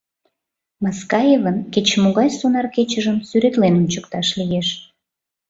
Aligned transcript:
Маскаевын 0.83 1.57
кеч-могай 1.73 2.29
сонар 2.39 2.67
кечыжым 2.75 3.17
сӱретлен 3.27 3.73
ончыкташ 3.79 4.27
лиеш. 4.39 4.67